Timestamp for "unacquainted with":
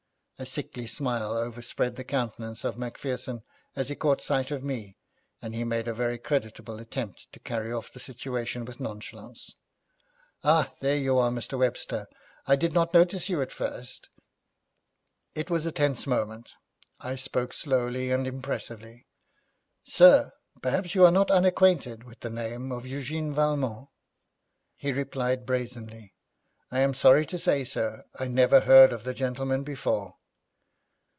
21.29-22.21